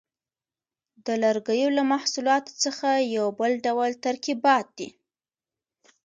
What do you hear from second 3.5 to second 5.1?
ډول ترکیبات دي.